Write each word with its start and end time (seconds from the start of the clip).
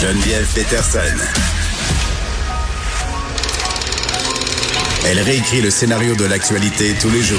Geneviève 0.00 0.46
Peterson. 0.54 1.00
Elle 5.04 5.18
réécrit 5.18 5.60
le 5.60 5.70
scénario 5.70 6.14
de 6.14 6.24
l'actualité 6.24 6.94
tous 7.00 7.10
les 7.10 7.22
jours. 7.22 7.38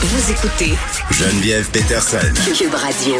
Vous 0.00 0.30
écoutez 0.32 0.72
Geneviève 1.10 1.68
Peterson. 1.70 2.32
Cube 2.56 2.72
Radio. 2.72 3.16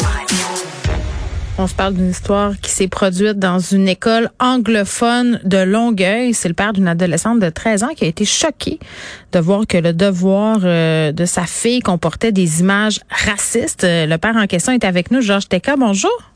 On 1.59 1.67
se 1.67 1.75
parle 1.75 1.93
d'une 1.93 2.09
histoire 2.09 2.53
qui 2.63 2.71
s'est 2.71 2.89
produite 2.89 3.39
dans 3.39 3.59
une 3.59 3.87
école 3.87 4.31
anglophone 4.41 5.39
de 5.45 5.59
Longueuil. 5.59 6.33
C'est 6.33 6.49
le 6.49 6.55
père 6.55 6.73
d'une 6.73 6.89
adolescente 6.89 7.41
de 7.41 7.51
13 7.51 7.83
ans 7.83 7.95
qui 7.95 8.05
a 8.05 8.09
été 8.09 8.25
choqué 8.25 8.79
de 9.33 9.39
voir 9.39 9.67
que 9.67 9.77
le 9.77 9.93
devoir 9.93 10.61
euh, 10.65 11.13
de 11.13 11.25
sa 11.27 11.45
fille 11.45 11.81
comportait 11.81 12.33
des 12.33 12.61
images 12.61 13.01
racistes. 13.11 13.85
Euh, 13.85 14.07
Le 14.07 14.17
père 14.17 14.37
en 14.37 14.47
question 14.47 14.73
est 14.73 14.85
avec 14.85 15.11
nous, 15.11 15.21
Georges 15.21 15.49
Teka. 15.49 15.77
Bonjour. 15.77 16.36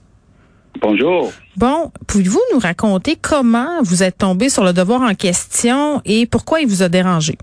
Bonjour. 0.79 1.33
Bon, 1.57 1.91
pouvez-vous 2.07 2.41
nous 2.53 2.59
raconter 2.59 3.17
comment 3.21 3.83
vous 3.83 4.03
êtes 4.03 4.19
tombé 4.19 4.49
sur 4.49 4.65
le 4.65 4.73
devoir 4.73 5.03
en 5.03 5.15
question 5.15 6.01
et 6.05 6.27
pourquoi 6.27 6.61
il 6.61 6.69
vous 6.69 6.83
a 6.83 6.89
dérangé? 6.89 7.37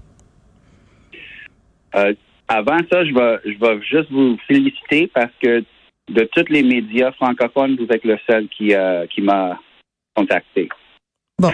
Euh, 1.95 2.13
avant 2.47 2.77
ça, 2.91 3.03
je 3.05 3.13
vais, 3.13 3.39
je 3.45 3.59
vais 3.59 3.81
juste 3.81 4.11
vous 4.11 4.37
féliciter 4.47 5.09
parce 5.13 5.31
que 5.41 5.63
de 6.09 6.29
tous 6.33 6.45
les 6.49 6.63
médias 6.63 7.11
francophones, 7.13 7.75
vous 7.75 7.87
êtes 7.93 8.05
le 8.05 8.17
seul 8.29 8.47
qui, 8.47 8.73
euh, 8.73 9.05
qui 9.07 9.21
m'a 9.21 9.59
contacté. 10.15 10.69
Bon, 11.39 11.51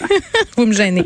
vous 0.56 0.66
me 0.66 0.72
gênez. 0.72 1.04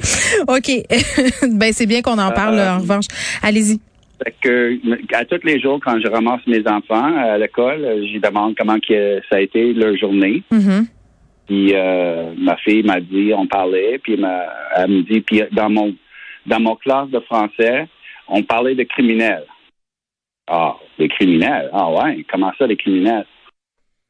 OK. 0.48 0.68
ben, 1.52 1.72
c'est 1.72 1.86
bien 1.86 2.02
qu'on 2.02 2.18
en 2.18 2.32
parle, 2.32 2.58
Euh, 2.58 2.74
en 2.74 2.78
revanche. 2.78 3.06
Allez-y. 3.42 3.78
Fait 4.22 4.34
que 4.40 5.14
à 5.14 5.24
tous 5.24 5.44
les 5.44 5.60
jours, 5.60 5.78
quand 5.84 6.00
je 6.00 6.08
ramasse 6.08 6.46
mes 6.46 6.66
enfants 6.66 7.14
à 7.16 7.36
l'école, 7.36 8.02
j'y 8.06 8.18
demande 8.18 8.54
comment 8.56 8.78
que 8.80 9.20
ça 9.28 9.36
a 9.36 9.40
été 9.40 9.74
leur 9.74 9.96
journée. 9.96 10.42
Mhm. 10.50 10.86
Puis 11.46 11.74
euh, 11.74 12.32
ma 12.38 12.56
fille 12.56 12.82
m'a 12.82 13.00
dit, 13.00 13.32
on 13.34 13.46
parlait, 13.46 13.98
puis 13.98 14.14
elle 14.14 14.20
m'a- 14.20 14.52
elle 14.76 14.90
me 14.90 15.02
dit, 15.02 15.20
puis 15.20 15.42
dans 15.52 15.70
mon 15.70 15.94
dans 16.46 16.60
mon 16.60 16.76
classe 16.76 17.10
de 17.10 17.20
français, 17.20 17.88
on 18.28 18.42
parlait 18.42 18.74
de 18.74 18.84
criminels. 18.84 19.44
Ah, 20.48 20.76
des 20.98 21.08
criminels? 21.08 21.68
Ah 21.72 21.90
ouais, 21.90 22.24
comment 22.30 22.52
ça, 22.56 22.66
des 22.66 22.76
criminels? 22.76 23.26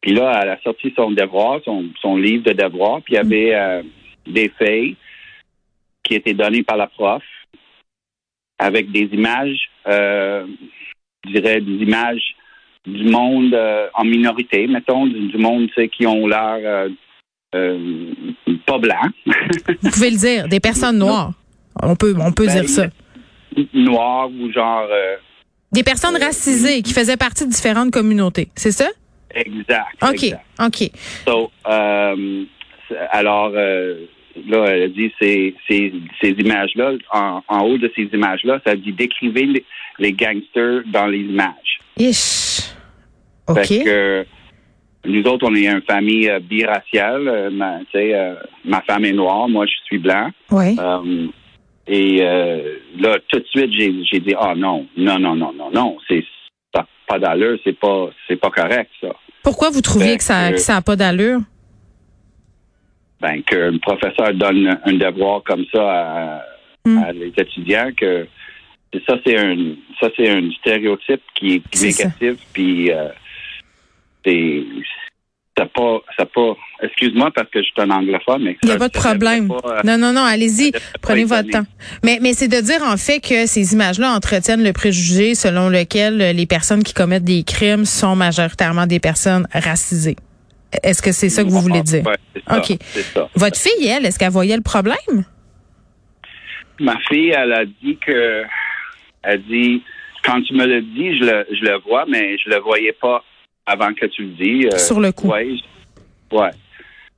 Puis 0.03 0.12
là, 0.12 0.41
elle 0.42 0.50
a 0.50 0.61
sorti 0.62 0.92
son 0.94 1.11
devoir, 1.11 1.61
son, 1.64 1.86
son 2.00 2.16
livre 2.16 2.44
de 2.44 2.53
devoir, 2.53 3.00
puis 3.03 3.14
il 3.14 3.16
y 3.16 3.19
avait 3.19 3.55
euh, 3.55 3.83
des 4.27 4.50
feuilles 4.50 4.97
qui 6.05 6.14
étaient 6.14 6.34
données 6.34 6.62
par 6.62 6.77
la 6.77 6.86
prof 6.86 7.22
avec 8.59 8.91
des 8.93 9.09
images, 9.12 9.59
euh, 9.87 10.47
je 11.27 11.33
dirais 11.33 11.61
des 11.61 11.83
images 11.85 12.23
du 12.87 13.05
monde 13.05 13.53
euh, 13.55 13.89
en 13.95 14.05
minorité, 14.05 14.67
mettons, 14.67 15.07
du, 15.07 15.29
du 15.29 15.39
monde 15.39 15.69
tu 15.69 15.75
sais, 15.75 15.89
qui 15.89 16.07
ont 16.07 16.27
l'air 16.27 16.89
euh, 17.55 18.15
pas 18.67 18.79
blanc, 18.79 19.01
Vous 19.83 19.91
pouvez 19.91 20.11
le 20.11 20.17
dire, 20.19 20.49
des 20.49 20.61
personnes 20.61 20.99
noires. 20.99 21.33
On 21.83 21.97
peut, 21.97 22.15
on 22.19 22.33
peut 22.33 22.47
Ben, 22.47 22.61
dire 22.61 22.69
ça. 22.69 22.87
noir 23.75 24.29
ou 24.31 24.51
genre 24.53 24.89
Des 25.73 25.83
personnes 25.83 26.17
racisées 26.17 26.83
qui 26.83 26.93
faisaient 26.93 27.17
partie 27.17 27.45
de 27.47 27.51
différentes 27.51 27.91
communautés, 27.91 28.49
c'est 28.55 28.73
ça? 28.73 28.89
exact. 29.34 30.03
OK, 30.03 30.23
exact. 30.25 30.45
OK. 30.61 30.91
So, 31.27 31.51
alors, 33.11 33.53
là, 34.48 34.65
elle 34.67 34.83
a 34.83 34.89
dit 34.89 35.12
ces, 35.20 35.55
ces, 35.69 35.92
ces 36.20 36.31
images-là, 36.31 36.92
en, 37.12 37.42
en 37.48 37.61
haut 37.65 37.79
de 37.79 37.91
ces 37.97 38.09
images-là, 38.12 38.61
ça 38.67 38.75
dit 38.77 38.93
décrivez 38.93 39.47
les, 39.47 39.65
les 39.98 40.12
gangsters 40.12 40.83
dans 40.87 41.06
les 41.06 41.20
images. 41.20 41.81
Ish. 41.98 42.73
OK. 43.48 43.65
Fait 43.65 43.84
que 43.84 44.27
nous 45.06 45.23
autres, 45.25 45.47
on 45.48 45.55
est 45.55 45.67
une 45.69 45.83
famille 45.83 46.28
euh, 46.28 46.41
biraciale. 46.41 47.28
Euh, 47.28 47.51
ma, 47.51 47.78
euh, 47.95 48.34
ma 48.65 48.81
femme 48.83 49.05
est 49.05 49.12
noire, 49.12 49.48
moi, 49.48 49.65
je 49.67 49.73
suis 49.84 49.98
blanc. 49.98 50.31
Oui. 50.50 50.77
Et 51.89 52.16
là, 52.99 53.19
tout 53.28 53.39
de 53.39 53.44
suite, 53.47 53.72
j'ai, 53.72 54.19
dit, 54.21 54.34
ah 54.37 54.55
non, 54.56 54.87
non, 54.97 55.21
non, 55.21 55.37
non, 55.37 55.53
non, 55.53 55.71
non, 55.72 55.97
c'est 56.09 56.25
ça 56.75 56.81
a 56.81 56.87
pas 57.06 57.19
d'allure, 57.21 57.56
c'est 57.62 57.78
pas, 57.78 58.10
c'est 58.27 58.34
pas 58.34 58.50
correct, 58.50 58.91
ça. 59.00 59.15
Pourquoi 59.44 59.71
vous 59.71 59.81
trouviez 59.83 60.10
Fait 60.12 60.16
que 60.16 60.25
ça 60.25 60.49
que- 60.49 60.55
que 60.55 60.60
ça 60.60 60.77
a 60.78 60.83
pas 60.83 60.97
d'allure? 60.97 61.39
Ben, 63.21 63.43
qu'un 63.43 63.78
professeur 63.78 64.34
donne 64.34 64.78
un 64.84 64.93
devoir 64.93 65.43
comme 65.43 65.65
ça 65.72 65.82
à, 65.82 66.43
Hmm. 66.87 66.99
à 66.99 67.12
les 67.12 67.32
étudiants, 67.37 67.91
que 67.97 68.28
ça 69.09 69.16
c'est 69.27 69.37
un 69.37 69.56
ça 70.00 70.09
c'est 70.16 70.31
un 70.31 70.49
stéréotype 70.60 71.21
qui 71.34 71.54
est 71.56 71.82
négatif, 71.82 72.37
puis 72.53 72.93
euh, 72.93 73.09
c'est 74.25 74.62
pas 75.75 75.99
ça 76.16 76.25
pas. 76.27 76.54
Excuse-moi 76.81 77.32
parce 77.34 77.50
que 77.50 77.59
je 77.59 77.65
suis 77.65 77.75
un 77.78 77.91
anglophone, 77.91 78.44
mais 78.44 78.56
Il 78.62 78.69
n'y 78.69 78.75
a 78.77 78.78
pas 78.78 78.88
de 78.88 78.93
problème. 78.93 79.48
pas, 79.48 79.56
euh, 79.65 79.81
Non, 79.84 79.98
non, 79.98 80.12
non, 80.12 80.22
allez-y. 80.22 80.71
Prenez 81.03 81.25
votre 81.25 81.50
temps. 81.50 81.65
Mais, 82.04 82.19
mais 82.22 82.34
c'est 82.34 82.48
de 82.48 82.60
dire, 82.60 82.83
en 82.84 82.97
fait, 82.97 83.19
que 83.21 83.47
ces 83.47 83.72
images-là 83.72 84.12
entretiennent 84.12 84.62
le 84.62 84.72
préjugé 84.72 85.34
selon 85.34 85.69
lequel 85.69 86.19
les 86.19 86.47
personnes 86.47 86.84
qui 86.84 86.93
commettent 86.94 87.25
des 87.25 87.43
crimes 87.43 87.84
sont 87.87 88.15
majoritairement 88.15 88.87
des 88.87 89.00
personnes 89.00 89.48
racisées. 89.53 90.16
Est-ce 90.82 91.03
que 91.03 91.12
c'est 91.12 91.28
ça 91.28 91.42
que 91.44 91.48
vous 91.48 91.60
voulez 91.60 91.82
dire? 91.82 92.04
Ouais, 92.06 92.16
c'est 92.34 92.44
ça, 92.44 92.59
OK. 92.59 92.78
ça. 93.14 93.28
Votre 93.34 93.56
fille, 93.59 93.87
elle, 93.87 94.04
est-ce 94.06 94.19
qu'elle 94.19 94.31
voyait 94.31 94.56
le 94.56 94.62
problème? 94.62 95.25
Ma 96.81 96.98
fille, 97.09 97.31
elle 97.31 97.53
a 97.53 97.64
dit 97.64 97.97
que, 97.98 98.42
elle 99.22 99.42
dit, 99.44 99.82
quand 100.22 100.42
tu 100.42 100.54
me 100.54 100.66
le 100.66 100.82
dis, 100.82 101.19
je 101.19 101.25
le, 101.25 101.47
je 101.50 101.65
le 101.65 101.78
vois, 101.78 102.04
mais 102.06 102.36
je 102.38 102.50
le 102.50 102.59
voyais 102.59 102.92
pas 102.92 103.25
avant 103.65 103.92
que 103.94 104.06
tu 104.06 104.22
le 104.25 104.28
dis. 104.34 104.66
Euh, 104.66 104.76
Sur 104.78 105.00
le 105.00 105.12
coup. 105.12 105.28
Ouais. 105.28 105.48
je- 106.31 106.36
ouais. 106.36 106.50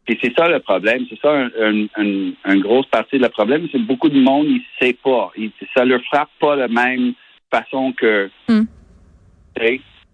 Puis 0.06 0.18
c'est 0.22 0.32
ça 0.34 0.48
le 0.48 0.60
problème. 0.60 1.04
C'est 1.10 1.20
ça 1.20 1.30
un, 1.32 1.50
un, 1.60 1.84
un- 1.96 2.54
une 2.54 2.62
grosse 2.62 2.86
partie 2.86 3.18
de 3.18 3.22
le 3.24 3.28
problème. 3.28 3.68
C'est 3.72 3.78
beaucoup 3.82 4.08
de 4.08 4.18
monde, 4.20 4.46
il 4.48 4.62
sait 4.80 4.96
pas. 5.04 5.30
Ça 5.76 5.84
leur 5.84 6.00
frappe 6.04 6.30
pas 6.40 6.54
de 6.56 6.60
la 6.62 6.68
même 6.68 7.12
façon 7.50 7.92
que, 7.92 8.30
Hmm. 8.48 8.62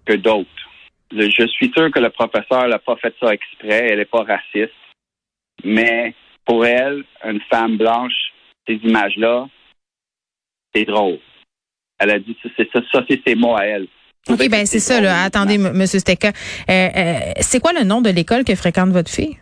que 0.07 0.15
d'autres. 0.17 0.49
Je 1.17 1.47
suis 1.47 1.71
sûr 1.75 1.91
que 1.91 2.01
le 2.01 2.11
professeur 2.11 2.69
n'a 2.69 2.79
pas 2.79 2.97
fait 2.97 3.15
ça 3.21 3.33
exprès. 3.33 3.89
Elle 3.91 3.99
n'est 3.99 4.05
pas 4.05 4.25
raciste. 4.25 4.75
Mais 5.63 6.15
pour 6.45 6.67
elle, 6.67 7.05
une 7.25 7.41
femme 7.51 7.77
blanche, 7.77 8.33
ces 8.67 8.75
images-là, 8.75 9.47
c'est 10.75 10.85
drôle. 10.85 11.19
Elle 11.99 12.11
a 12.11 12.19
dit, 12.19 12.37
ça, 12.43 12.49
c'est 12.57 12.69
ça, 12.73 12.81
ça 12.93 13.05
c'est 13.09 13.21
ses 13.27 13.35
mots 13.35 13.57
à 13.57 13.65
elle. 13.65 13.87
OK, 14.29 14.49
ben 14.49 14.67
c'est 14.67 14.81
ça, 14.81 15.01
là. 15.01 15.23
Attendez, 15.23 15.55
M. 15.55 15.87
Steka. 15.87 16.29
Euh, 16.29 16.33
euh, 16.73 17.19
c'est 17.41 17.61
quoi 17.61 17.73
le 17.73 17.85
nom 17.85 18.01
de 18.01 18.11
l'école 18.11 18.45
que 18.45 18.55
fréquente 18.55 18.89
votre 18.91 19.11
fille? 19.11 19.37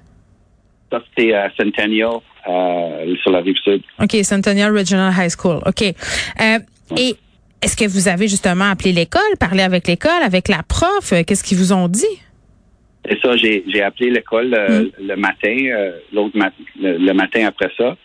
Ça, 0.91 1.01
c'était 1.09 1.35
à 1.35 1.51
Centennial, 1.57 2.17
euh, 2.49 3.17
sur 3.23 3.31
la 3.31 3.41
rive 3.41 3.57
sud. 3.63 3.83
OK, 4.01 4.13
Centennial 4.25 4.77
Regional 4.77 5.13
High 5.17 5.31
School. 5.31 5.61
OK. 5.65 5.83
Euh, 5.83 6.59
et 6.99 7.17
est-ce 7.63 7.77
que 7.77 7.89
vous 7.89 8.09
avez 8.09 8.29
justement 8.29 8.71
appelé 8.71 8.93
l'école, 8.93 9.37
parlé 9.39 9.63
avec 9.63 9.87
l'école, 9.87 10.23
avec 10.23 10.49
la 10.49 10.63
prof? 10.63 11.13
Euh, 11.13 11.23
Qu'est-ce 11.27 11.45
qu'ils 11.45 11.59
vous 11.59 11.73
ont 11.73 11.89
dit? 11.89 12.05
Et 13.09 13.17
ça, 13.23 13.37
j'ai, 13.37 13.65
j'ai 13.67 13.83
appelé 13.83 14.11
l'école 14.11 14.55
euh, 14.55 14.89
le 15.01 15.17
matin, 15.17 15.57
euh, 15.57 15.99
l'autre 16.13 16.37
mat- 16.37 16.55
le, 16.81 16.99
le 16.99 17.13
matin 17.15 17.47
après 17.47 17.71
ça. 17.77 17.97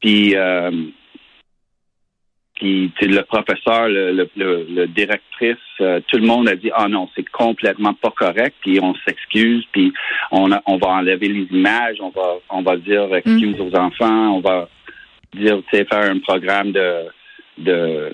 Puis, 0.00 0.34
euh, 0.34 0.70
puis 2.54 2.92
le 3.02 3.22
professeur, 3.22 3.88
le, 3.88 4.12
le, 4.12 4.30
le- 4.36 4.66
le 4.68 4.86
directrice, 4.86 5.56
tout 5.78 6.16
le 6.18 6.26
monde 6.26 6.48
a 6.48 6.54
dit 6.56 6.70
ah 6.74 6.88
non, 6.88 7.08
c'est 7.14 7.28
complètement 7.28 7.94
pas 7.94 8.10
correct. 8.16 8.54
Puis 8.60 8.78
on 8.80 8.94
s'excuse, 9.06 9.64
puis 9.72 9.92
on, 10.30 10.50
a- 10.52 10.62
on 10.66 10.76
va 10.78 10.88
enlever 10.88 11.28
les 11.28 11.46
images, 11.50 11.96
on 12.00 12.10
va 12.10 12.34
on 12.50 12.62
va 12.62 12.76
dire 12.76 13.12
excuse 13.14 13.60
aux 13.60 13.74
enfants, 13.76 14.36
on 14.36 14.40
va 14.40 14.68
dire 15.36 15.58
tu 15.70 15.76
sais 15.76 15.84
faire 15.84 16.10
un 16.10 16.18
programme 16.20 16.70
de 16.72 17.04
de 17.58 18.12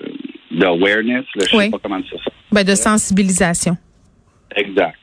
d'awareness, 0.51 1.25
là, 1.35 1.45
je 1.49 1.55
Oui. 1.57 1.65
sais 1.65 1.69
pas 1.71 1.79
comment 1.81 1.99
dire 1.99 2.19
ça. 2.23 2.31
Ben, 2.51 2.63
de 2.63 2.75
sensibilisation. 2.75 3.77
Exact, 4.55 4.97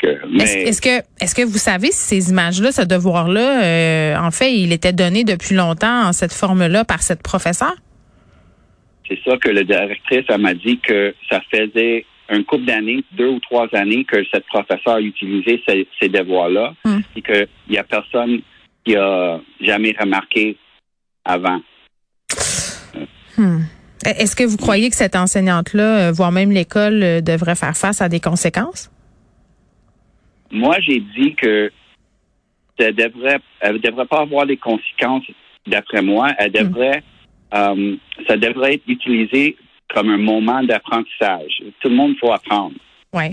que, 0.00 0.40
Est-ce 0.40 0.56
est-ce 0.56 0.80
que 0.82 1.04
est-ce 1.20 1.34
que 1.34 1.42
vous 1.42 1.58
savez 1.58 1.88
si 1.90 2.20
ces 2.22 2.30
images-là, 2.30 2.70
ce 2.72 2.82
devoir-là, 2.82 3.62
euh, 3.64 4.16
en 4.16 4.30
fait, 4.30 4.52
il 4.54 4.72
était 4.72 4.92
donné 4.92 5.24
depuis 5.24 5.54
longtemps 5.54 6.06
en 6.08 6.12
cette 6.12 6.32
forme-là 6.32 6.84
par 6.84 7.02
cette 7.02 7.22
professeure? 7.22 7.74
C'est 9.08 9.18
ça 9.24 9.36
que 9.36 9.50
la 9.50 9.64
directrice 9.64 10.24
m'a 10.38 10.54
dit 10.54 10.78
que 10.80 11.14
ça 11.28 11.40
faisait 11.52 12.06
un 12.30 12.42
couple 12.42 12.64
d'années, 12.64 13.04
deux 13.12 13.28
ou 13.28 13.40
trois 13.40 13.68
années 13.74 14.04
que 14.04 14.24
cette 14.32 14.46
professeure 14.46 14.98
utilisait 14.98 15.60
ces, 15.68 15.86
ces 16.00 16.08
devoirs-là 16.08 16.74
Hmm. 16.84 17.00
et 17.16 17.22
qu'il 17.22 17.48
n'y 17.68 17.78
a 17.78 17.84
personne 17.84 18.40
qui 18.84 18.96
a 18.96 19.40
jamais 19.60 19.94
remarqué 19.98 20.56
avant. 21.24 21.60
Hmm. 23.36 23.62
Est-ce 24.04 24.36
que 24.36 24.44
vous 24.44 24.56
croyez 24.56 24.90
que 24.90 24.96
cette 24.96 25.16
enseignante-là, 25.16 26.08
euh, 26.08 26.12
voire 26.12 26.32
même 26.32 26.50
l'école, 26.50 27.02
euh, 27.02 27.20
devrait 27.20 27.54
faire 27.54 27.76
face 27.76 28.02
à 28.02 28.08
des 28.08 28.20
conséquences? 28.20 28.90
Moi, 30.50 30.76
j'ai 30.80 31.00
dit 31.00 31.34
que 31.34 31.72
ça 32.78 32.92
devrait, 32.92 33.38
elle 33.60 33.80
devrait 33.80 34.06
pas 34.06 34.20
avoir 34.20 34.46
des 34.46 34.56
conséquences, 34.56 35.24
d'après 35.66 36.02
moi. 36.02 36.32
Elle 36.38 36.52
devrait, 36.52 37.02
euh, 37.54 37.96
ça 38.28 38.36
devrait 38.36 38.74
être 38.74 38.86
utilisé 38.86 39.56
comme 39.92 40.10
un 40.10 40.18
moment 40.18 40.62
d'apprentissage. 40.62 41.62
Tout 41.80 41.88
le 41.88 41.94
monde 41.94 42.14
faut 42.20 42.32
apprendre 42.32 42.74
Oui. 43.12 43.30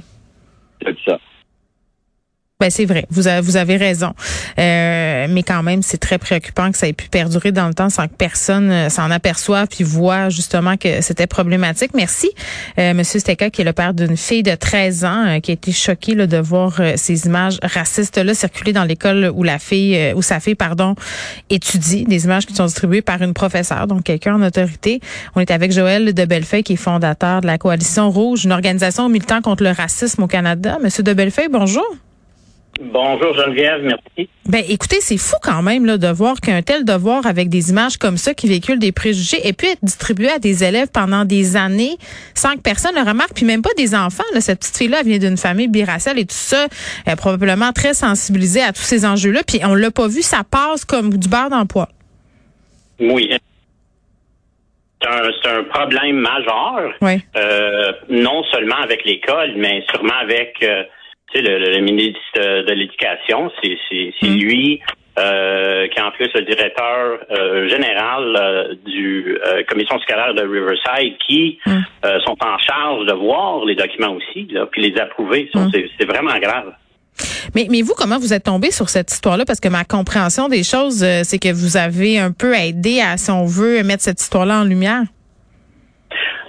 de 0.86 0.96
ça. 1.06 1.20
Ben 2.62 2.70
c'est 2.70 2.86
vrai, 2.86 3.08
vous 3.10 3.28
avez, 3.28 3.42
vous 3.42 3.58
avez 3.58 3.76
raison. 3.76 4.14
Euh, 4.60 5.26
mais 5.28 5.42
quand 5.42 5.64
même, 5.64 5.82
c'est 5.82 5.98
très 5.98 6.20
préoccupant 6.20 6.72
que 6.72 6.78
ça 6.78 6.88
ait 6.88 6.94
pu 6.94 7.10
perdurer 7.10 7.52
dans 7.52 7.68
le 7.68 7.74
temps 7.74 7.90
sans 7.90 8.08
que 8.08 8.14
personne 8.14 8.70
euh, 8.70 8.90
s'en 8.90 9.10
aperçoive 9.10 9.66
puis 9.68 9.84
voit 9.84 10.30
justement 10.30 10.78
que 10.78 11.02
c'était 11.02 11.26
problématique. 11.26 11.90
Merci, 11.96 12.30
euh, 12.78 12.94
Monsieur 12.94 13.20
Steka, 13.20 13.50
qui 13.50 13.62
est 13.62 13.66
le 13.66 13.74
père 13.74 13.96
d'une 13.96 14.16
fille 14.16 14.44
de 14.44 14.54
13 14.54 15.06
ans 15.06 15.26
euh, 15.26 15.40
qui 15.40 15.50
a 15.50 15.54
été 15.56 15.72
choqué 15.72 16.14
là, 16.14 16.28
de 16.28 16.38
voir 16.38 16.80
ces 16.98 17.26
images 17.26 17.58
racistes-là 17.64 18.36
circuler 18.36 18.74
dans 18.74 18.84
l'école 18.84 19.32
où 19.34 19.42
la 19.42 19.58
fille, 19.58 20.14
où 20.16 20.22
sa 20.22 20.40
fille, 20.40 20.54
pardon, 20.54 20.94
étudie. 21.50 22.04
Des 22.04 22.26
images 22.26 22.46
qui 22.46 22.54
sont 22.54 22.66
distribuées 22.66 23.02
par 23.02 23.24
une 23.24 23.34
professeure, 23.34 23.88
donc 23.88 24.04
quelqu'un 24.04 24.36
en 24.36 24.44
autorité. 24.44 25.00
On 25.36 25.40
est 25.40 25.50
avec 25.50 25.72
Joël 25.72 26.14
de 26.14 26.26
Bellefeuille, 26.26 26.62
qui 26.62 26.74
est 26.74 26.76
fondateur 26.76 27.42
de 27.42 27.48
la 27.48 27.58
Coalition 27.58 28.12
Rouge, 28.12 28.46
une 28.46 28.52
organisation 28.52 29.10
militant 29.10 29.42
contre 29.42 29.64
le 29.64 29.72
racisme 29.72 30.22
au 30.22 30.28
Canada. 30.28 30.78
Monsieur 30.80 31.02
de 31.02 31.14
Bellefeuille, 31.14 31.50
bonjour. 31.52 31.86
Bonjour 32.84 33.36
Geneviève, 33.36 33.84
merci. 33.84 34.28
Ben 34.50 34.64
écoutez, 34.68 35.02
c'est 35.02 35.18
fou 35.18 35.36
quand 35.44 35.62
même 35.62 35.86
là, 35.86 36.00
de 36.00 36.08
voir 36.08 36.42
qu'un 36.42 36.64
tel 36.64 36.84
devoir 36.84 37.28
avec 37.28 37.48
des 37.48 37.70
images 37.70 37.98
comme 37.98 38.18
ça 38.18 38.34
qui 38.34 38.48
véhiculent 38.48 38.80
des 38.80 38.92
préjugés 38.92 39.48
ait 39.48 39.54
pu 39.54 39.68
être 39.68 39.84
distribué 39.84 40.30
à 40.32 40.40
des 40.40 40.64
élèves 40.64 40.88
pendant 40.92 41.24
des 41.24 41.56
années 41.56 41.98
sans 42.34 42.56
que 42.56 42.62
personne 42.62 42.96
le 42.96 43.08
remarque, 43.08 43.34
puis 43.36 43.46
même 43.46 43.62
pas 43.62 43.70
des 43.78 43.94
enfants. 43.94 44.24
Là. 44.34 44.42
Cette 44.42 44.60
petite 44.60 44.78
fille-là 44.78 45.04
vient 45.04 45.20
d'une 45.20 45.38
famille 45.38 45.68
biraciale 45.68 46.18
et 46.18 46.26
tout 46.26 46.34
ça, 46.34 46.66
elle 47.06 47.14
est 47.14 47.16
probablement 47.18 47.72
très 47.72 47.94
sensibilisée 47.94 48.64
à 48.64 48.74
tous 48.74 48.82
ces 48.82 49.06
enjeux-là, 49.06 49.42
puis 49.48 49.60
on 49.64 49.76
l'a 49.76 49.92
pas 49.92 50.08
vu, 50.08 50.24
ça 50.24 50.42
passe 50.50 50.84
comme 50.84 51.16
du 51.16 51.30
beurre 51.30 51.52
d'emploi. 51.52 51.88
Oui. 53.00 53.32
C'est 55.04 55.50
un, 55.50 55.64
problème 55.66 56.16
majeur, 56.16 56.94
oui. 57.02 57.22
euh, 57.36 57.92
non 58.10 58.44
seulement 58.52 58.78
avec 58.84 59.06
l'école, 59.06 59.54
mais 59.56 59.84
sûrement 59.92 60.18
avec... 60.20 60.56
Euh, 60.64 60.84
le, 61.36 61.80
ministre 61.80 62.20
de 62.36 62.74
l'Éducation, 62.74 63.52
c'est 63.62 64.14
mm. 64.22 64.38
lui 64.38 64.82
euh, 65.20 65.90
qui 65.90 66.00
est 66.00 66.02
en 66.02 66.12
plus 66.12 66.30
le 66.34 66.44
directeur 66.44 67.20
euh, 67.32 67.68
général 67.68 68.34
euh, 68.34 68.76
du 68.86 69.38
commission 69.70 70.00
scolaire 70.00 70.34
de 70.34 70.42
Riverside, 70.42 71.18
qui 71.28 71.60
mm. 71.66 71.82
sont 72.26 72.38
en 72.42 72.58
charge 72.60 73.06
de 73.06 73.14
voir 73.14 73.66
les 73.66 73.76
documents 73.76 74.16
aussi, 74.16 74.48
là, 74.52 74.68
puis 74.72 74.82
les 74.82 74.98
approuver. 75.00 75.50
Mm. 75.54 75.68
C'est 76.00 76.06
vraiment 76.06 76.40
grave. 76.40 76.74
Mais, 77.54 77.68
mais 77.70 77.82
vous, 77.82 77.94
comment 77.98 78.20
vous 78.20 78.34
êtes 78.34 78.46
tombé 78.46 78.72
sur 78.72 78.88
cette 78.88 79.12
histoire-là? 79.12 79.44
Parce 79.44 79.60
que 79.60 79.68
ma 79.68 79.84
compréhension 79.84 80.48
des 80.48 80.64
choses, 80.64 81.06
c'est 81.24 81.40
que 81.40 81.52
vous 81.52 81.76
avez 81.76 82.18
un 82.18 82.32
peu 82.32 82.56
aidé 82.56 83.02
à, 83.02 83.18
si 83.18 83.32
on 83.32 83.46
veut, 83.46 83.84
mettre 83.84 84.04
cette 84.04 84.22
histoire-là 84.22 84.62
en 84.62 84.64
lumière. 84.64 85.04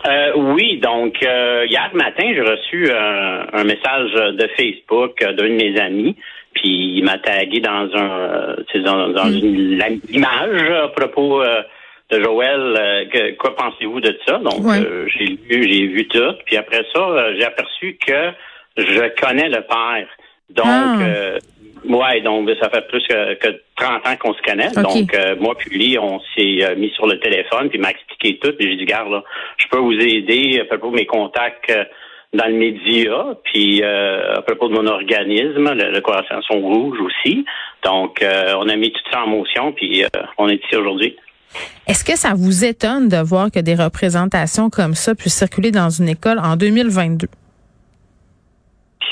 Euh, 0.05 0.33
oui, 0.37 0.79
donc 0.79 1.23
euh, 1.23 1.67
hier 1.69 1.91
matin, 1.95 2.25
j'ai 2.35 2.41
reçu 2.41 2.91
un, 2.91 3.65
message 3.65 4.13
de 4.13 4.49
Facebook 4.57 5.23
d'un 5.23 5.49
de 5.49 5.55
mes 5.55 5.79
amis, 5.79 6.17
puis 6.55 6.99
il 6.99 7.05
m'a 7.05 7.19
tagué 7.19 7.61
dans 7.61 7.89
un 7.95 8.57
dans, 8.81 9.09
dans 9.09 9.27
hmm. 9.27 9.45
une 9.45 10.01
image 10.11 10.71
à 10.71 10.89
propos 10.89 11.43
euh, 11.43 11.63
de 12.11 12.21
Joël. 12.21 13.09
Que, 13.13 13.33
quoi 13.37 13.55
pensez-vous 13.55 14.01
de 14.01 14.19
ça? 14.27 14.39
Donc 14.39 14.65
j'ai 15.17 15.39
lu, 15.49 15.71
j'ai 15.71 15.87
vu 15.87 16.09
tout, 16.09 16.35
puis 16.47 16.57
après 16.57 16.85
ça, 16.93 17.35
j'ai 17.35 17.45
aperçu 17.45 17.97
que 18.05 18.31
je 18.77 19.21
connais 19.21 19.49
le 19.49 19.61
père. 19.63 20.09
Donc 20.51 20.67
ah. 20.67 21.39
Ouais, 21.85 22.21
donc 22.21 22.49
ça 22.61 22.71
fait 22.71 22.87
plus 22.89 23.03
que, 23.09 23.35
que 23.35 23.61
30 23.77 24.07
ans 24.07 24.17
qu'on 24.21 24.35
se 24.35 24.43
connaît. 24.43 24.71
Donc 24.71 25.13
euh, 25.15 25.35
moi 25.41 25.55
puis 25.59 25.77
lui, 25.77 25.99
on 25.99 26.21
s'est 26.35 26.65
euh, 26.65 26.77
mis 26.77 26.91
sur 26.91 27.07
le 27.07 27.19
téléphone, 27.19 27.69
puis 27.69 27.79
m'a 27.79 27.91
expliqué 28.23 28.39
tout. 28.39 28.57
Puis 28.57 28.71
j'ai 28.71 28.77
dit, 28.77 28.85
garde 28.85 29.11
là, 29.11 29.23
je 29.59 29.67
peux 29.69 29.79
vous 29.79 29.93
aider 29.93 30.61
à 30.61 30.65
propos 30.65 30.91
de 30.91 30.97
mes 30.97 31.07
contacts 31.07 31.71
euh, 31.71 31.85
dans 32.33 32.47
le 32.47 32.55
média, 32.55 33.37
puis 33.45 33.83
à 33.85 34.41
propos 34.41 34.69
de 34.69 34.73
mon 34.73 34.87
organisme, 34.87 35.71
le, 35.75 35.91
le 35.91 36.61
Rouge 36.63 36.99
aussi. 37.01 37.45
Donc 37.85 38.25
on 38.25 38.69
a 38.71 38.77
mis 38.77 38.91
tout 38.91 39.03
ça 39.13 39.25
en 39.25 39.27
motion, 39.27 39.73
puis 39.73 40.03
on 40.39 40.49
est 40.49 40.65
ici 40.65 40.75
aujourd'hui. 40.75 41.15
Est-ce 41.87 42.05
que 42.05 42.17
ça 42.17 42.33
vous 42.35 42.65
étonne 42.65 43.11
de 43.11 43.19
voir 43.19 43.51
que 43.51 43.61
des 43.61 43.75
représentations 43.75 44.71
comme 44.71 44.95
ça 44.95 45.15
puissent 45.15 45.37
circuler 45.37 45.73
dans 45.73 45.91
une 45.91 46.09
école 46.09 46.39
en 46.39 46.57
2022? 46.57 47.29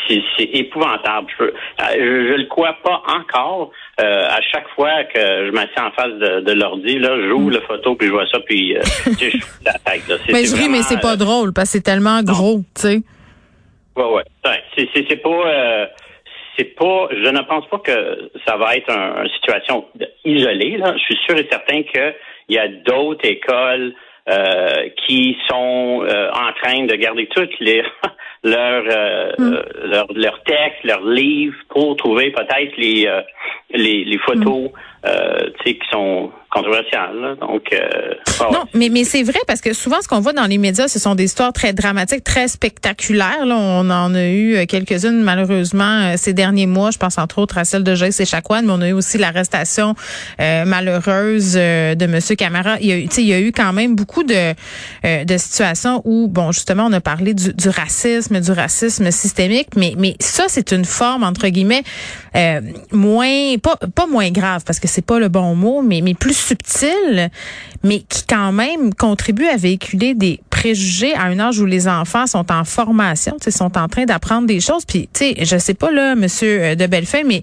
C'est 0.09 0.45
épouvantable. 0.53 1.29
Je, 1.39 1.45
je, 1.79 2.35
le 2.35 2.47
crois 2.47 2.77
pas 2.83 3.03
encore. 3.07 3.71
Euh, 4.01 4.27
à 4.29 4.41
chaque 4.41 4.69
fois 4.75 5.05
que 5.05 5.47
je 5.47 5.51
m'assieds 5.51 5.81
en 5.81 5.91
face 5.93 6.13
de, 6.15 6.41
de 6.41 6.53
l'ordi, 6.53 6.99
là, 6.99 7.17
j'ouvre 7.29 7.51
mm. 7.51 7.55
la 7.55 7.61
photo 7.63 7.95
puis 7.95 8.09
je 8.09 8.13
vois 8.13 8.27
ça 8.31 8.41
puis 8.41 8.77
euh, 8.77 8.83
je 9.21 9.39
la 9.65 9.73
tête. 9.75 10.03
mais 10.33 10.45
je 10.45 10.57
ris, 10.57 10.69
mais 10.69 10.83
c'est 10.83 11.01
pas 11.01 11.17
drôle 11.17 11.53
parce 11.53 11.69
que 11.69 11.79
c'est 11.79 11.85
tellement 11.85 12.23
gros, 12.23 12.61
tu 12.75 12.83
sais. 12.83 13.03
Ouais, 13.97 14.05
ouais. 14.05 14.63
C'est 14.75 15.17
pas. 15.17 15.29
Euh, 15.29 15.87
c'est 16.57 16.77
pas. 16.77 17.09
Je 17.11 17.29
ne 17.31 17.41
pense 17.43 17.67
pas 17.69 17.79
que 17.79 18.31
ça 18.47 18.57
va 18.57 18.77
être 18.77 18.91
une 18.91 19.31
situation 19.31 19.85
isolée. 20.25 20.77
Là. 20.79 20.95
Je 20.97 21.03
suis 21.03 21.19
sûr 21.27 21.37
et 21.37 21.49
certain 21.51 21.83
qu'il 21.83 22.15
y 22.49 22.59
a 22.59 22.69
d'autres 22.69 23.27
écoles 23.27 23.95
euh, 24.29 24.89
qui 25.07 25.37
sont 25.49 26.05
euh, 26.05 26.31
en 26.31 26.53
train 26.63 26.85
de 26.85 26.95
garder 26.95 27.27
toutes 27.35 27.59
les 27.61 27.83
leurs 28.43 28.85
euh, 28.89 29.33
mm. 29.39 29.59
leurs 29.85 30.13
leur 30.15 30.43
textes, 30.45 30.85
leurs 30.85 31.05
livres 31.05 31.57
pour 31.69 31.97
trouver 31.97 32.31
peut-être 32.31 32.77
les, 32.77 33.09
les, 33.71 34.05
les 34.05 34.19
photos 34.19 34.71
mm. 34.71 34.90
Qui 35.65 35.79
sont 35.91 36.31
controversiales. 36.51 37.37
Donc 37.41 37.63
non, 38.53 38.65
mais 38.75 38.89
mais 38.89 39.05
c'est 39.05 39.23
vrai 39.23 39.39
parce 39.47 39.61
que 39.61 39.73
souvent 39.73 40.01
ce 40.03 40.09
qu'on 40.09 40.21
voit 40.21 40.33
dans 40.33 40.47
les 40.47 40.59
médias, 40.59 40.89
ce 40.89 40.99
sont 40.99 41.15
des 41.15 41.25
histoires 41.25 41.53
très 41.53 41.73
dramatiques, 41.73 42.25
très 42.25 42.49
spectaculaires. 42.49 43.47
Là, 43.47 43.57
on 43.57 43.89
en 43.89 44.15
a 44.15 44.27
eu 44.27 44.67
quelques-unes 44.67 45.23
malheureusement 45.23 46.17
ces 46.17 46.33
derniers 46.33 46.67
mois. 46.67 46.91
Je 46.91 46.99
pense 46.99 47.19
entre 47.19 47.39
autres 47.39 47.59
à 47.59 47.65
celle 47.65 47.85
de 47.85 47.95
Joyce 47.95 48.21
et 48.21 48.27
Chakwan, 48.27 48.67
mais 48.67 48.73
on 48.73 48.81
a 48.81 48.89
eu 48.89 48.93
aussi 48.93 49.17
l'arrestation 49.17 49.95
malheureuse 50.39 51.55
de 51.55 52.07
Monsieur 52.07 52.37
Camara. 52.37 52.77
Il 52.81 52.87
y 52.87 52.93
a 52.93 52.97
eu, 52.97 53.09
il 53.17 53.27
y 53.27 53.33
a 53.33 53.41
eu 53.41 53.53
quand 53.53 53.73
même 53.73 53.95
beaucoup 53.95 54.25
de, 54.25 54.55
euh, 55.05 55.25
de 55.25 55.37
situations 55.37 56.03
où, 56.05 56.29
bon, 56.29 56.53
justement, 56.53 56.87
on 56.87 56.93
a 56.93 57.01
parlé 57.01 57.35
du, 57.35 57.53
du 57.53 57.69
racisme, 57.69 58.41
du 58.41 58.53
racisme 58.53 59.11
systémique, 59.11 59.69
mais, 59.77 59.95
mais 59.97 60.17
ça, 60.21 60.45
c'est 60.49 60.73
une 60.73 60.85
forme, 60.85 61.23
entre 61.23 61.49
guillemets, 61.49 61.83
euh, 62.37 62.61
moins, 62.93 63.57
pas, 63.59 63.77
pas 63.77 64.07
moins 64.07 64.31
grave, 64.31 64.63
parce 64.65 64.79
que 64.79 64.89
c'est 64.89 65.05
pas 65.05 65.19
le 65.19 65.29
bon 65.29 65.55
mot, 65.55 65.83
mais, 65.83 66.01
mais 66.01 66.15
plus 66.15 66.37
subtile, 66.37 67.31
mais 67.83 68.01
qui 68.01 68.25
quand 68.27 68.53
même 68.53 68.95
contribue 68.95 69.47
à 69.47 69.57
véhiculer 69.57 70.15
des 70.15 70.41
préjugés 70.61 71.15
à 71.15 71.23
un 71.23 71.39
âge 71.39 71.59
où 71.59 71.65
les 71.65 71.89
enfants 71.89 72.27
sont 72.27 72.53
en 72.53 72.65
formation, 72.65 73.37
sont 73.49 73.79
en 73.79 73.89
train 73.89 74.05
d'apprendre 74.05 74.47
des 74.47 74.61
choses. 74.61 74.85
Puis, 74.85 75.09
tu 75.13 75.21
sais, 75.21 75.35
je 75.43 75.57
sais 75.57 75.73
pas 75.73 75.91
là, 75.91 76.15
Monsieur 76.15 76.63
euh, 76.63 76.75
de 76.75 76.87
Bellefeuille, 76.87 77.25
mais 77.25 77.43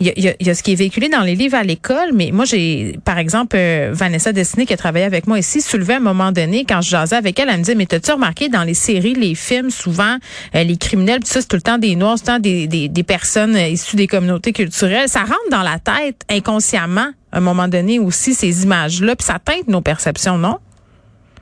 il 0.00 0.06
y 0.06 0.28
a, 0.28 0.34
y 0.40 0.50
a, 0.50 0.54
ce 0.54 0.64
qui 0.64 0.72
est 0.72 0.76
véhiculé 0.76 1.08
dans 1.08 1.22
les 1.22 1.36
livres 1.36 1.56
à 1.56 1.62
l'école. 1.62 2.10
Mais 2.12 2.30
moi, 2.32 2.44
j'ai, 2.44 2.98
par 3.04 3.18
exemple, 3.18 3.56
Vanessa 3.92 4.32
Destiné 4.32 4.66
qui 4.66 4.74
a 4.74 4.76
travaillé 4.76 5.04
avec 5.04 5.28
moi 5.28 5.38
ici, 5.38 5.60
soulevait 5.60 5.94
un 5.94 6.00
moment 6.00 6.32
donné, 6.32 6.64
quand 6.64 6.80
je 6.80 6.90
jasais 6.90 7.14
avec 7.14 7.38
elle, 7.38 7.48
elle 7.50 7.58
me 7.58 7.62
dit, 7.62 7.76
mais 7.76 7.86
t'as-tu 7.86 8.10
remarqué 8.10 8.48
dans 8.48 8.64
les 8.64 8.74
séries, 8.74 9.14
les 9.14 9.36
films, 9.36 9.70
souvent, 9.70 10.16
euh, 10.54 10.64
les 10.64 10.76
criminels, 10.76 11.20
tout 11.20 11.28
ça, 11.28 11.40
c'est 11.40 11.48
tout 11.48 11.56
le 11.56 11.62
temps 11.62 11.78
des 11.78 11.94
Noirs, 11.94 12.18
c'est 12.18 12.24
tout 12.24 12.30
le 12.32 12.36
temps 12.38 12.42
des, 12.42 12.66
des, 12.66 12.88
des 12.88 13.02
personnes 13.04 13.54
euh, 13.54 13.68
issues 13.68 13.96
des 13.96 14.08
communautés 14.08 14.52
culturelles. 14.52 15.08
Ça 15.08 15.20
rentre 15.20 15.50
dans 15.52 15.62
la 15.62 15.78
tête 15.78 16.22
inconsciemment, 16.28 17.10
à 17.30 17.38
un 17.38 17.40
moment 17.40 17.68
donné 17.68 18.00
aussi, 18.00 18.34
ces 18.34 18.64
images-là, 18.64 19.14
puis 19.14 19.24
ça 19.24 19.38
teinte 19.38 19.68
nos 19.68 19.82
perceptions, 19.82 20.36
non? 20.36 20.58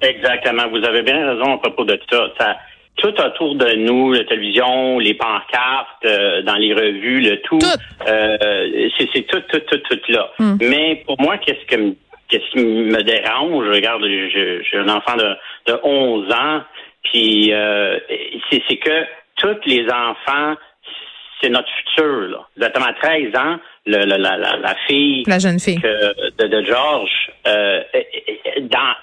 Exactement. 0.08 0.68
Vous 0.68 0.84
avez 0.84 1.02
bien 1.02 1.34
raison 1.34 1.54
à 1.54 1.58
propos 1.58 1.84
de 1.84 1.99
ça. 2.11 2.28
ça 2.38 2.56
tout 2.96 3.20
autour 3.20 3.56
de 3.56 3.75
nous, 3.75 4.12
la 4.12 4.23
télévision, 4.23 5.00
les 5.00 5.14
pancartes, 5.14 6.04
euh, 6.04 6.42
dans 6.42 6.54
les 6.54 6.73
revues, 6.73 7.20
le 7.23 7.40
tout, 7.40 7.58
c'est 7.58 9.26
tout, 9.26 9.40
tout, 9.49 9.58
tout, 9.58 9.78
tout 9.78 10.12
là. 10.12 10.30
Hmm. 10.38 10.56
Mais 10.61 11.02
pour 11.04 11.20
moi, 11.20 11.37
qu'est-ce 11.38 11.66
que 11.66 11.94
qu'est-ce 12.28 12.50
qui 12.52 12.64
me 12.64 13.02
dérange? 13.02 13.68
Regarde, 13.68 14.02
j'ai 14.04 14.78
un 14.78 14.88
enfant 14.88 15.16
de, 15.16 15.37
de 15.73 15.78
11 15.82 16.32
ans, 16.32 16.62
puis 17.02 17.52
euh, 17.52 17.99
c'est 18.50 18.76
que 18.76 19.04
tous 19.37 19.58
les 19.66 19.87
enfants, 19.87 20.54
c'est 21.40 21.50
notre 21.50 21.68
futur. 21.68 22.28
Là. 22.28 22.46
Exactement 22.56 22.92
13 23.02 23.37
ans, 23.37 23.58
le, 23.87 24.04
la, 24.04 24.18
la, 24.18 24.37
la, 24.37 24.75
fille, 24.87 25.25
la 25.26 25.38
jeune 25.38 25.61
fille 25.61 25.78
de, 25.78 26.46
de, 26.46 26.64
George, 26.64 27.30
euh, 27.46 27.82
dans 28.62 28.94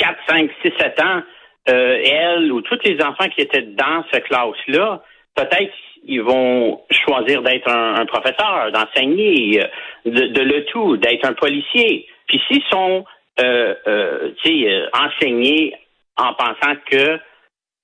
4, 0.00 0.18
5, 0.28 0.50
6, 0.62 0.72
7 0.78 1.02
ans, 1.02 1.22
euh, 1.68 2.02
elle 2.04 2.52
ou 2.52 2.60
tous 2.62 2.78
les 2.84 3.00
enfants 3.02 3.28
qui 3.28 3.42
étaient 3.42 3.62
dans 3.62 4.04
cette 4.12 4.24
classe-là, 4.24 5.02
peut-être 5.36 5.72
ils 6.04 6.22
vont 6.22 6.80
choisir 6.90 7.42
d'être 7.42 7.70
un, 7.70 7.96
un, 7.96 8.06
professeur, 8.06 8.72
d'enseigner, 8.72 9.62
de, 10.06 10.26
de, 10.26 10.40
le 10.40 10.64
tout, 10.64 10.96
d'être 10.96 11.26
un 11.26 11.34
policier. 11.34 12.06
Puis 12.26 12.40
s'ils 12.48 12.64
sont 12.70 13.04
euh, 13.40 13.74
euh, 13.86 14.30
euh, 14.46 14.86
enseignés 14.94 15.74
en 16.16 16.34
pensant 16.34 16.76
que 16.90 17.18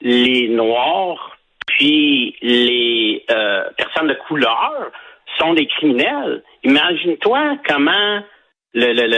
les 0.00 0.49
Noirs 0.49 1.37
puis 1.66 2.37
les 2.42 3.25
euh, 3.30 3.64
personnes 3.76 4.08
de 4.08 4.18
couleur 4.28 4.90
sont 5.38 5.54
des 5.54 5.66
criminels, 5.66 6.42
imagine-toi 6.62 7.56
comment 7.66 8.20
le, 8.76 8.92
le, 8.92 9.09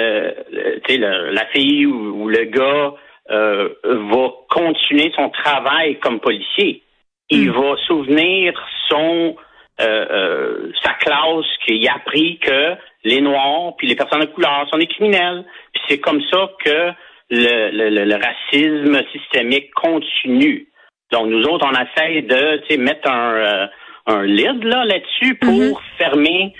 le, 0.88 1.31
la 1.33 1.47
fille 1.47 1.85
ou, 1.85 2.29
le 2.29 2.45
gars 2.45 2.95
euh, 3.31 3.69
va 3.83 4.31
continuer 4.49 5.12
son 5.17 5.29
travail 5.31 5.99
comme 5.99 6.21
policier. 6.21 6.83
Il 7.29 7.50
hmm. 7.50 7.53
va 7.53 7.77
souvenir 7.87 8.55
son 8.88 9.37
sa 9.81 10.93
classe 10.99 11.47
qui 11.65 11.87
a 11.87 11.95
appris 11.95 12.41
que 12.41 12.75
les 13.05 13.21
Noirs 13.21 13.77
puis 13.79 13.87
les 13.87 13.95
personnes 13.95 14.23
de 14.23 14.27
couleur 14.27 14.67
sont 14.73 14.79
des 14.79 14.88
criminels. 14.88 15.45
Puis 15.73 15.83
c'est 15.88 16.00
comme 16.00 16.21
ça 16.33 16.50
que 16.65 16.91
le, 17.31 18.05
le, 18.05 18.15
racisme 18.17 19.00
systémique 19.12 19.73
continue. 19.75 20.67
Donc 21.12 21.29
nous 21.29 21.45
autres, 21.45 21.65
on 21.65 21.75
essaie 21.75 22.23
de 22.23 22.77
mettre 22.77 23.09
un, 23.09 23.69
un 24.07 24.23
lid 24.25 24.65
là 24.65 24.85
là-dessus 24.85 25.37
pour 25.37 25.53
mm-hmm. 25.53 25.97
fermer 25.97 26.55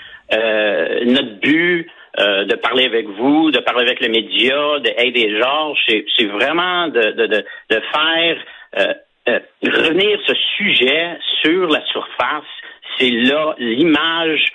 notre 1.05 1.39
but 1.41 1.89
euh, 2.19 2.45
de 2.45 2.55
parler 2.55 2.85
avec 2.85 3.07
vous, 3.07 3.51
de 3.51 3.59
parler 3.59 3.83
avec 3.83 3.99
les 3.99 4.09
médias, 4.09 4.79
d'aider 4.79 5.37
Georges. 5.37 5.79
C'est 5.87 6.25
vraiment 6.25 6.87
de, 6.87 7.45
faire 7.69 8.37
euh, 8.77 8.93
euh, 9.29 9.39
revenir 9.63 10.19
ce 10.27 10.33
sujet 10.57 11.17
sur 11.41 11.67
la 11.69 11.83
surface. 11.85 12.43
C'est 12.97 13.11
là 13.11 13.55
l'image. 13.57 14.45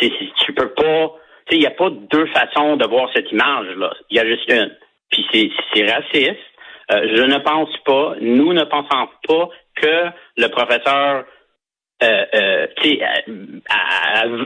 Tu 0.00 0.52
peux 0.52 0.70
pas. 0.74 1.14
Il 1.50 1.60
n'y 1.60 1.66
a 1.66 1.70
pas 1.70 1.90
deux 1.90 2.26
façons 2.26 2.76
de 2.76 2.86
voir 2.86 3.08
cette 3.14 3.30
image-là. 3.30 3.94
Il 4.10 4.16
y 4.16 4.20
a 4.20 4.26
juste 4.26 4.50
une. 4.50 4.76
Puis 5.10 5.50
c'est 5.72 5.90
raciste. 5.90 6.40
je 6.90 7.22
ne 7.22 7.38
pense 7.38 7.74
pas, 7.84 8.16
nous 8.20 8.52
ne 8.52 8.64
pensons 8.64 9.08
pas 9.26 9.48
que 9.76 10.06
le 10.36 10.48
professeur 10.48 11.24
euh, 12.02 12.24
euh, 12.34 12.66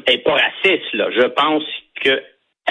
est 0.06 0.18
pas 0.18 0.32
raciste. 0.34 0.92
Là. 0.92 1.10
Je 1.10 1.26
pense 1.26 1.64
que 2.00 2.22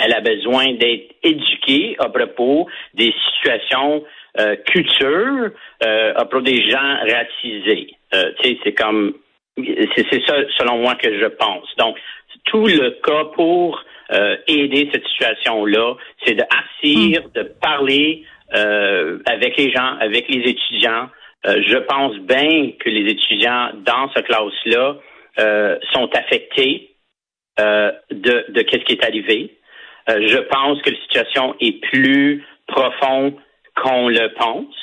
elle 0.04 0.14
a 0.14 0.22
besoin 0.22 0.74
d'être 0.74 1.16
éduquée 1.24 1.96
à 2.00 2.10
propos 2.10 2.68
des 2.94 3.14
situations 3.34 4.04
euh, 4.40 4.56
culture 4.68 5.50
euh, 5.84 6.14
à 6.16 6.26
propos 6.26 6.42
des 6.42 6.70
gens 6.70 6.98
racisés. 7.02 7.96
Euh, 8.14 8.32
c'est 8.64 8.74
comme 8.74 9.16
c'est 9.58 10.26
ça 10.26 10.36
selon 10.58 10.78
moi 10.78 10.96
que 10.96 11.20
je 11.20 11.26
pense. 11.26 11.68
Donc 11.78 11.98
tout 12.46 12.66
le 12.66 12.92
cas 13.04 13.26
pour 13.34 13.84
euh, 14.12 14.38
aider 14.48 14.90
cette 14.94 15.06
situation-là, 15.06 15.96
c'est 16.24 16.36
de 16.36 16.44
mm. 16.84 17.32
de 17.36 17.44
parler 17.62 18.24
euh, 18.56 19.20
avec 19.26 19.58
les 19.58 19.72
gens, 19.72 19.98
avec 20.00 20.30
les 20.30 20.50
étudiants. 20.50 21.10
je 21.46 21.78
pense 21.78 22.16
bien 22.20 22.72
que 22.80 22.90
les 22.90 23.12
étudiants 23.12 23.72
dans 23.86 24.10
ce 24.16 24.22
classe-là 24.22 24.98
sont 25.94 26.10
affectés 26.16 26.92
de, 27.58 28.46
de 28.52 28.62
qu'est-ce 28.62 28.84
qui 28.86 28.94
est 28.94 29.04
arrivé. 29.06 29.59
Euh, 30.10 30.28
je 30.28 30.38
pense 30.38 30.82
que 30.82 30.90
la 30.90 31.00
situation 31.02 31.56
est 31.60 31.80
plus 31.90 32.44
profonde 32.68 33.34
qu'on 33.76 34.10
le 34.10 34.34
pense. 34.34 34.76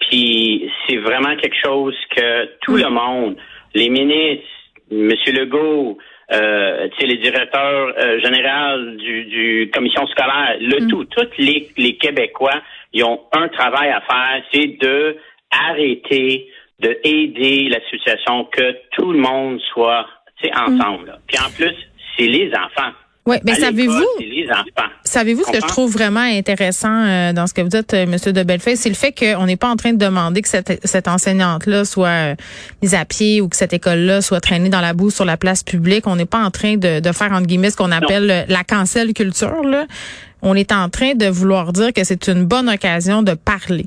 Puis 0.00 0.70
c'est 0.86 0.96
vraiment 0.96 1.36
quelque 1.36 1.56
chose 1.62 1.94
que 2.14 2.50
tout 2.62 2.76
le 2.76 2.88
monde, 2.88 3.36
les 3.74 3.88
ministres, 3.88 4.46
M. 4.90 5.10
Legault, 5.28 5.98
euh, 6.32 6.88
les 7.00 7.18
directeurs 7.18 7.94
euh, 7.98 8.20
généraux 8.20 8.96
du, 8.96 9.24
du 9.24 9.70
commission 9.72 10.06
scolaire, 10.08 10.56
le 10.60 10.84
mm. 10.84 10.88
tout, 10.88 11.04
tous 11.04 11.28
les, 11.38 11.68
les 11.76 11.96
Québécois, 11.96 12.62
ils 12.92 13.04
ont 13.04 13.20
un 13.32 13.48
travail 13.48 13.90
à 13.90 14.00
faire, 14.00 14.42
c'est 14.52 14.78
de 14.80 15.16
arrêter, 15.50 16.48
de 16.80 16.98
aider 17.04 17.68
la 17.68 17.80
situation, 17.90 18.44
que 18.46 18.76
tout 18.92 19.12
le 19.12 19.18
monde 19.18 19.60
soit 19.72 20.06
ensemble. 20.54 21.10
Mm. 21.10 21.18
Puis 21.28 21.38
en 21.38 21.50
plus, 21.54 21.76
c'est 22.16 22.26
les 22.26 22.50
enfants. 22.54 22.92
Oui, 23.24 23.36
mais 23.44 23.54
savez-vous, 23.54 24.02
savez-vous 25.04 25.44
ce 25.44 25.52
que 25.52 25.60
je 25.60 25.66
trouve 25.66 25.92
vraiment 25.92 26.20
intéressant 26.20 27.04
euh, 27.04 27.32
dans 27.32 27.46
ce 27.46 27.54
que 27.54 27.60
vous 27.60 27.68
dites, 27.68 27.94
euh, 27.94 28.04
Monsieur 28.04 28.32
de 28.32 28.42
Bellefeuille, 28.42 28.76
c'est 28.76 28.88
le 28.88 28.96
fait 28.96 29.12
qu'on 29.12 29.46
n'est 29.46 29.56
pas 29.56 29.68
en 29.68 29.76
train 29.76 29.92
de 29.92 29.98
demander 29.98 30.42
que 30.42 30.48
cette, 30.48 30.80
cette 30.84 31.06
enseignante-là 31.06 31.84
soit 31.84 32.08
euh, 32.08 32.34
mise 32.82 32.94
à 32.94 33.04
pied 33.04 33.40
ou 33.40 33.48
que 33.48 33.56
cette 33.56 33.72
école-là 33.72 34.22
soit 34.22 34.40
traînée 34.40 34.70
dans 34.70 34.80
la 34.80 34.92
boue 34.92 35.10
sur 35.10 35.24
la 35.24 35.36
place 35.36 35.62
publique. 35.62 36.08
On 36.08 36.16
n'est 36.16 36.26
pas 36.26 36.42
en 36.42 36.50
train 36.50 36.76
de, 36.76 36.98
de 36.98 37.12
faire 37.12 37.30
entre 37.30 37.46
guillemets 37.46 37.70
ce 37.70 37.76
qu'on 37.76 37.92
appelle 37.92 38.44
la 38.48 38.64
cancel 38.64 39.12
culture. 39.14 39.62
Là. 39.62 39.86
On 40.42 40.56
est 40.56 40.72
en 40.72 40.88
train 40.88 41.14
de 41.14 41.26
vouloir 41.26 41.72
dire 41.72 41.92
que 41.92 42.02
c'est 42.02 42.26
une 42.26 42.44
bonne 42.44 42.68
occasion 42.68 43.22
de 43.22 43.34
parler 43.34 43.84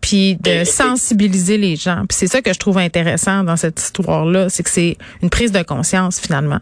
puis 0.00 0.36
de 0.36 0.64
sensibiliser 0.64 1.58
les 1.58 1.76
gens. 1.76 2.04
Puis 2.08 2.16
c'est 2.16 2.28
ça 2.28 2.40
que 2.40 2.54
je 2.54 2.58
trouve 2.58 2.78
intéressant 2.78 3.44
dans 3.44 3.56
cette 3.56 3.78
histoire-là, 3.80 4.48
c'est 4.48 4.62
que 4.62 4.70
c'est 4.70 4.96
une 5.22 5.28
prise 5.28 5.52
de 5.52 5.62
conscience 5.62 6.20
finalement. 6.20 6.60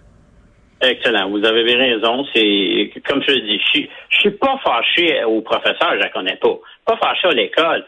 Excellent. 0.87 1.31
Vous 1.31 1.45
avez 1.45 1.75
raison. 1.75 2.25
C'est 2.35 2.91
comme 3.07 3.23
je 3.27 3.33
le 3.33 3.41
dis, 3.41 3.59
je 3.59 3.71
suis, 3.71 3.91
je 4.11 4.17
suis 4.19 4.31
pas 4.31 4.59
fâché 4.65 5.25
au 5.25 5.41
professeur, 5.41 5.93
je 5.95 5.99
la 5.99 6.09
connais 6.11 6.37
pas. 6.37 6.57
Pas 6.87 6.97
fâché 6.97 7.29
à 7.29 7.33
l'école. 7.33 7.85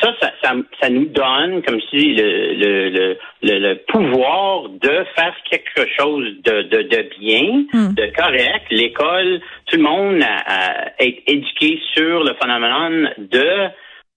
Ça, 0.00 0.12
ça, 0.20 0.54
ça, 0.80 0.88
nous 0.90 1.04
donne 1.06 1.62
comme 1.62 1.80
si 1.88 2.14
le, 2.14 2.54
le, 2.54 3.16
le, 3.42 3.58
le, 3.58 3.74
pouvoir 3.86 4.68
de 4.70 5.04
faire 5.14 5.36
quelque 5.48 5.86
chose 5.96 6.26
de, 6.42 6.62
de, 6.62 6.82
de 6.82 7.08
bien, 7.20 7.64
hmm. 7.72 7.94
de 7.94 8.06
correct. 8.16 8.66
L'école, 8.70 9.40
tout 9.66 9.76
le 9.76 9.82
monde 9.82 10.20
a, 10.20 10.90
est 10.98 11.22
éduqué 11.28 11.80
sur 11.94 12.24
le 12.24 12.34
phénomène 12.42 13.14
de 13.18 13.68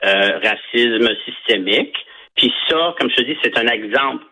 euh, 0.04 0.40
racisme 0.40 1.10
systémique. 1.26 1.96
Puis 2.36 2.52
ça, 2.68 2.96
comme 3.00 3.12
je 3.12 3.16
te 3.16 3.24
dis, 3.24 3.38
c'est 3.44 3.58
un 3.60 3.68
exemple 3.68 4.26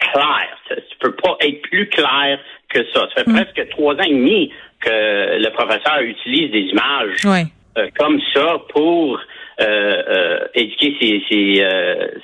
clair. 0.00 0.58
Ne 0.70 0.76
peut 1.00 1.16
pas 1.16 1.36
être 1.40 1.62
plus 1.62 1.88
clair 1.88 2.38
que 2.70 2.84
ça. 2.92 3.08
Ça 3.14 3.24
fait 3.24 3.30
hmm. 3.30 3.34
presque 3.34 3.68
trois 3.70 3.94
ans 3.94 4.06
et 4.06 4.14
demi 4.14 4.50
que 4.80 5.38
le 5.38 5.50
professeur 5.50 6.00
utilise 6.00 6.50
des 6.50 6.70
images 6.70 7.48
euh, 7.78 7.88
comme 7.98 8.20
ça 8.34 8.58
pour 8.70 9.20
euh, 9.60 9.62
euh, 9.62 10.46
éduquer 10.54 10.96
ses, 11.00 11.22
ses 11.28 11.64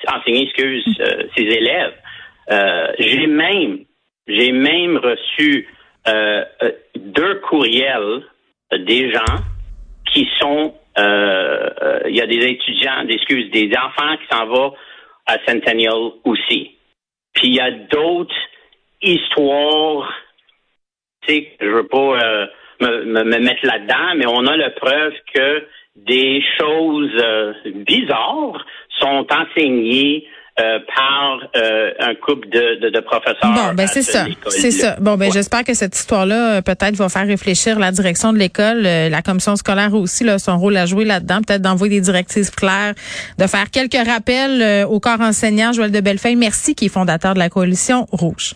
enseigner, 0.09 0.45
excuse, 0.45 0.85
ses 1.37 1.43
élèves. 1.43 1.95
j'ai 2.99 3.27
même, 3.27 3.81
j'ai 4.27 4.53
même 4.53 4.97
reçu 4.97 5.69
deux 6.97 7.35
courriels 7.49 8.23
des 8.73 9.13
gens 9.13 9.37
qui 10.13 10.29
sont, 10.41 10.75
il 10.97 12.17
y 12.17 12.21
a 12.21 12.27
des 12.27 12.47
étudiants, 12.47 13.05
des 13.05 13.15
excuses, 13.15 13.51
des 13.51 13.71
enfants 13.77 14.17
qui 14.17 14.37
s'en 14.37 14.47
vont 14.47 14.75
à 15.27 15.39
Centennial 15.47 16.13
aussi. 16.25 16.73
Puis 17.35 17.49
il 17.49 17.55
y 17.55 17.61
a 17.61 17.71
d'autres 17.71 18.35
histoires, 19.03 20.13
sais, 21.27 21.49
je 21.61 21.67
veux 21.67 21.87
pas 21.87 21.99
euh, 21.99 22.47
me, 22.81 23.25
me, 23.25 23.39
mettre 23.41 23.65
là-dedans, 23.65 24.15
mais 24.17 24.27
on 24.27 24.47
a 24.47 24.57
la 24.57 24.71
preuve 24.71 25.13
que 25.35 25.65
des 25.97 26.43
choses 26.59 27.11
euh, 27.23 27.53
bizarres 27.87 28.65
sont 29.01 29.27
enseignées 29.31 30.27
euh, 30.59 30.79
par 30.95 31.39
euh, 31.55 31.91
un 32.01 32.15
couple 32.15 32.49
de, 32.49 32.89
de, 32.89 33.01
professeurs. 33.01 33.53
Bon, 33.53 33.75
ben 33.75 33.87
c'est 33.87 34.03
ça, 34.03 34.25
c'est 34.49 34.71
ça. 34.71 34.97
Bon, 35.01 35.17
ben 35.17 35.31
j'espère 35.31 35.65
que 35.65 35.75
cette 35.75 35.95
histoire-là 35.95 36.63
peut-être 36.63 36.97
va 36.97 37.11
faire 37.11 37.27
réfléchir 37.27 37.79
la 37.79 37.93
direction 37.93 38.33
de 38.33 38.39
l'école, 38.39 38.83
la 38.83 39.21
commission 39.21 39.57
scolaire 39.57 39.93
aussi, 39.93 40.25
là, 40.25 40.39
son 40.39 40.57
rôle 40.57 40.77
à 40.79 40.87
jouer 40.87 41.05
là-dedans, 41.05 41.41
peut-être 41.47 41.61
d'envoyer 41.61 41.97
des 41.97 42.01
directives 42.01 42.51
claires, 42.55 42.95
de 43.39 43.47
faire 43.47 43.71
quelques 43.71 44.09
rappels 44.09 44.87
au 44.87 44.99
corps 44.99 45.21
enseignant. 45.21 45.73
Joël 45.73 45.93
de 45.93 46.01
Bellefeuille, 46.01 46.37
merci, 46.37 46.75
qui 46.75 46.87
est 46.87 46.91
fondateur 46.91 47.35
de 47.35 47.39
la 47.39 47.51
coalition 47.51 48.07
Rouge. 48.11 48.55